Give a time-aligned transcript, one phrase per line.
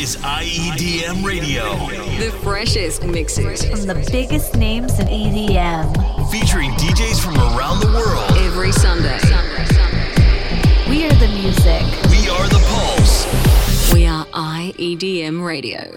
[0.00, 1.76] is IEDM Radio.
[2.16, 6.30] The freshest mixes from the biggest names in EDM.
[6.30, 8.30] Featuring DJs from around the world.
[8.38, 9.18] Every Sunday.
[10.88, 11.82] We are the music.
[12.10, 13.92] We are the pulse.
[13.92, 15.94] We are IEDM Radio.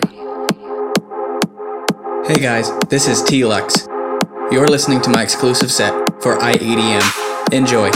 [2.27, 4.51] Hey guys, this is TLUXX.
[4.51, 7.53] You're listening to my exclusive set for IEDM.
[7.53, 7.89] Enjoy.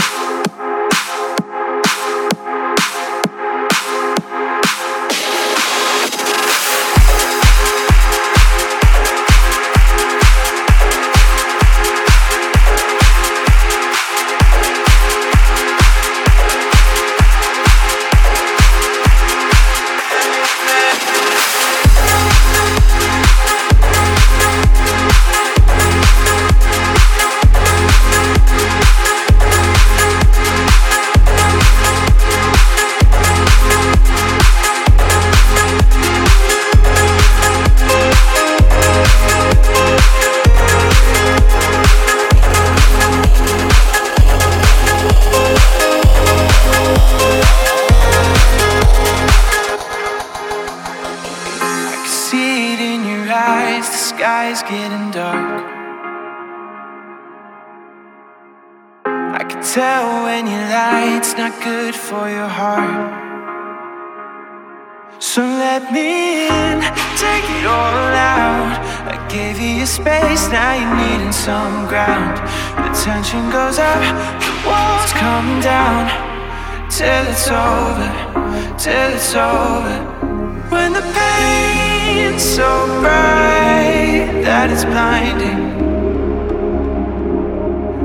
[80.70, 82.70] When the pain's so
[83.00, 85.62] bright that it's blinding,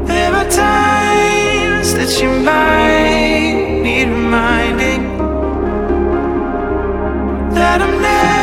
[0.06, 5.02] there are times that you might need reminding
[7.54, 8.43] that I'm never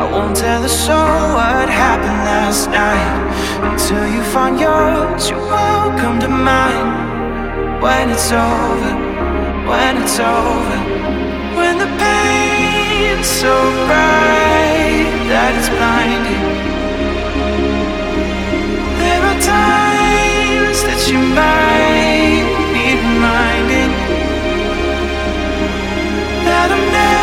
[0.00, 3.14] I won't tell a soul what happened last night
[3.70, 5.30] until you find yours.
[5.30, 8.92] You're welcome to mine when it's over,
[9.70, 10.96] when it's over.
[11.56, 13.54] When the pain's so
[13.86, 16.44] bright that it's blinding
[19.00, 22.44] There are times that you might
[22.76, 23.92] need reminding
[26.44, 27.15] That I'm never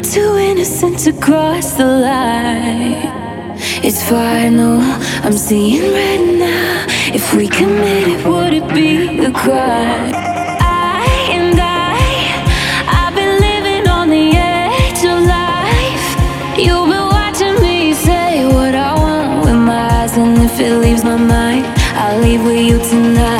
[0.00, 3.10] too innocent to cross the line.
[3.82, 4.80] It's final,
[5.24, 6.86] I'm seeing red now.
[7.14, 10.12] If we committed, would it be a crime?
[10.14, 11.96] I and I,
[13.00, 16.06] I've been living on the edge of life.
[16.58, 21.02] You've been watching me say what I want with my eyes, and if it leaves
[21.04, 21.64] my mind,
[21.96, 23.37] I'll leave with you tonight.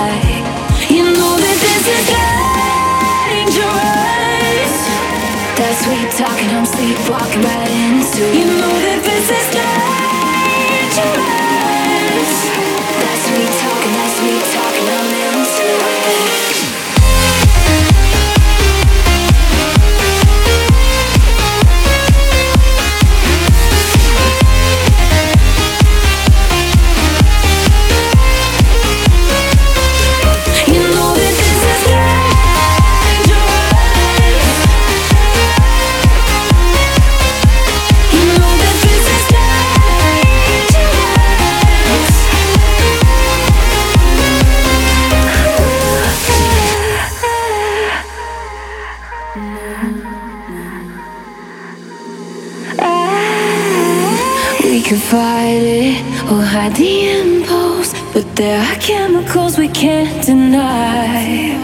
[56.75, 61.56] The impulse, but there are chemicals we can't deny.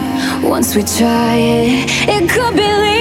[0.43, 2.94] Once we try it, it could be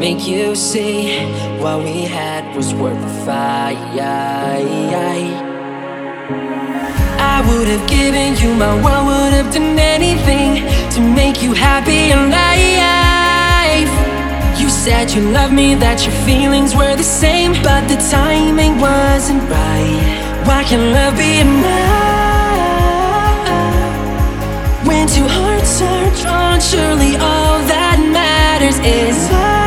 [0.00, 1.26] make you see
[1.60, 3.76] what we had was worth the fight.
[7.32, 12.12] I would have given you my world, would have done anything to make you happy
[12.14, 13.92] in life.
[14.58, 19.42] You said you loved me, that your feelings were the same, but the timing wasn't
[19.50, 20.00] right.
[20.48, 22.08] Why can't love be enough?
[24.88, 29.59] When two hearts are drawn, surely all that matters is love.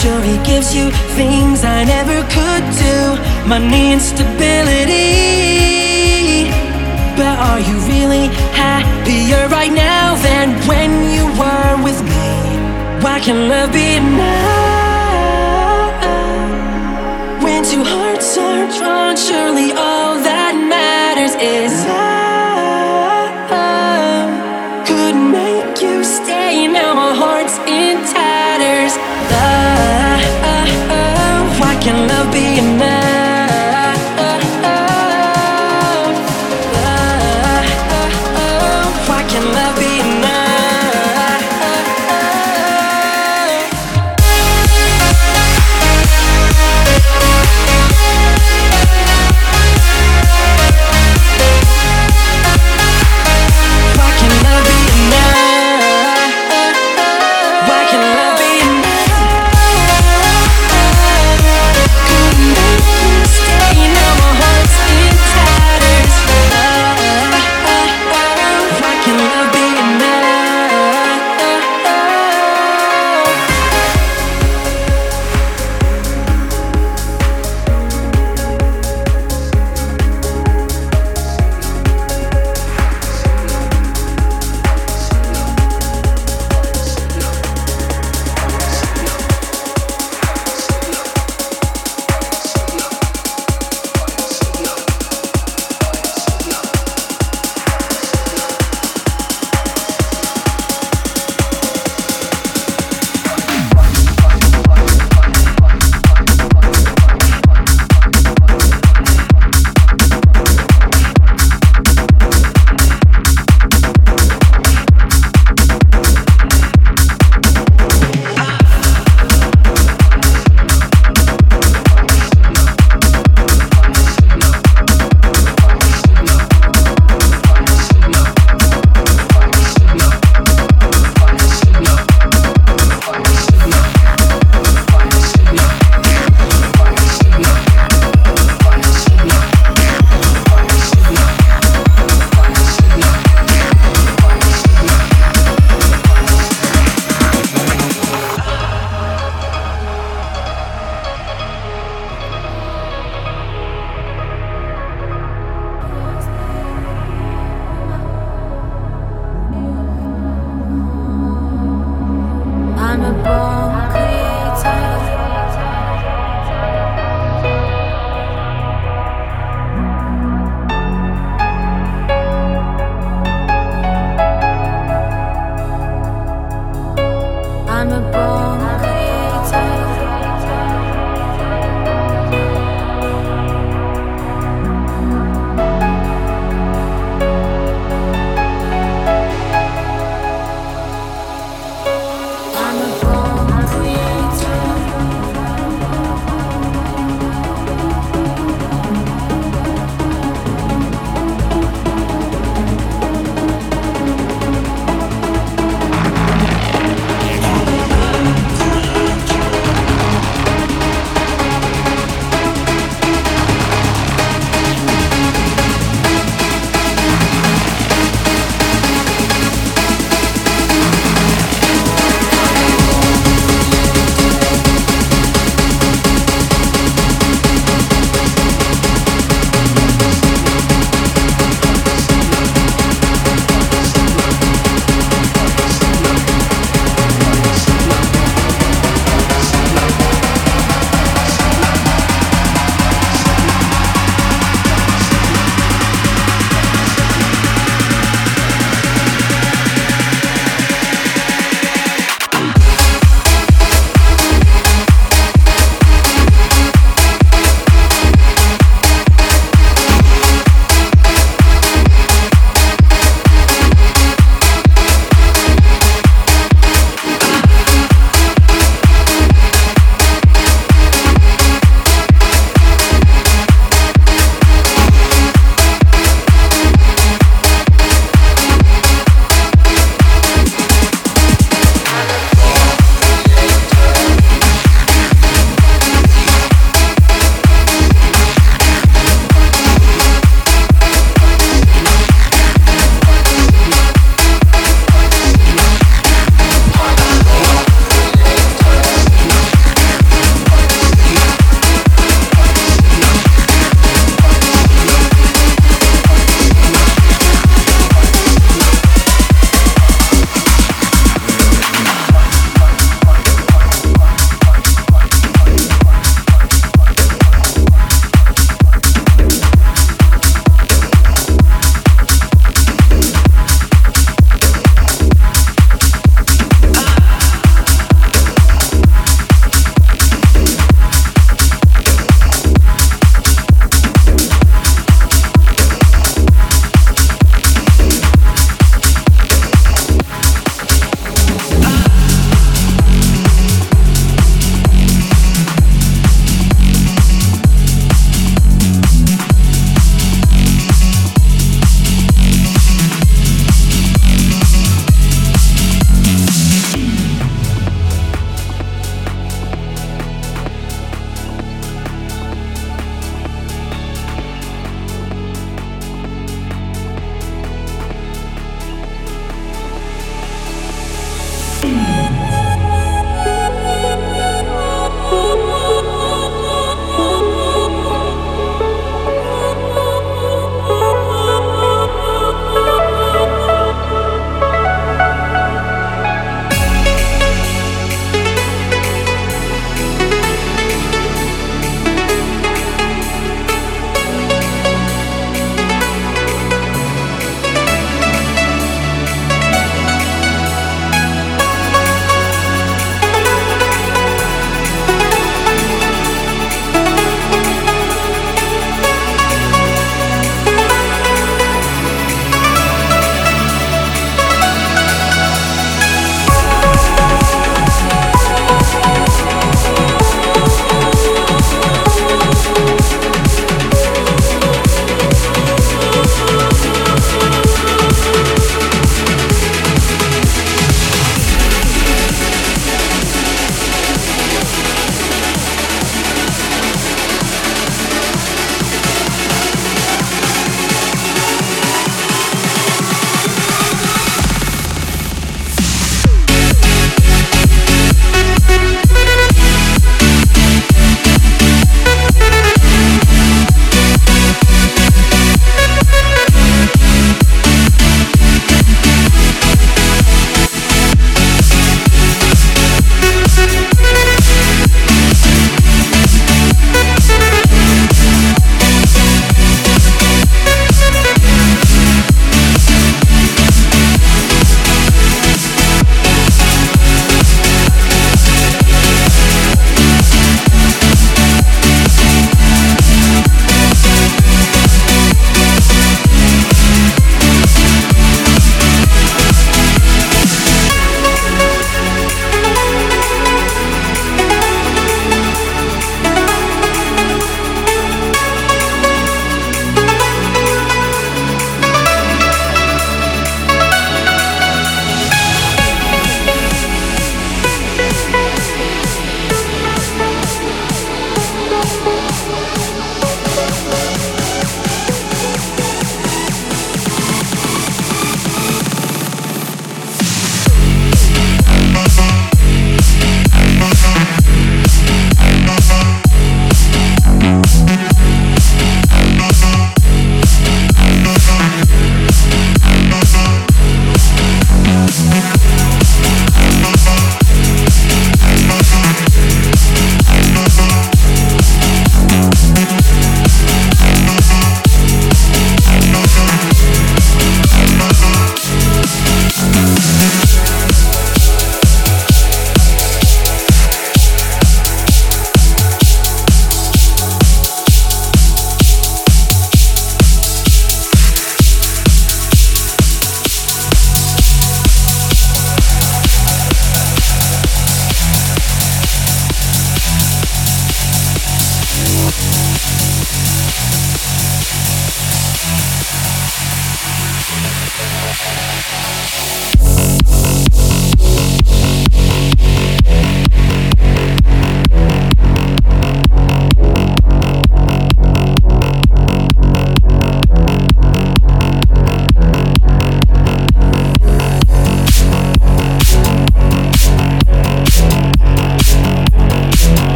[0.00, 2.98] Sure he gives you things I never could do.
[3.46, 4.98] Money and stability.
[7.18, 12.30] But are you really happier right now than when you were with me?
[13.04, 14.70] Why can love be enough?
[17.44, 19.99] When two hearts are drawn, surely all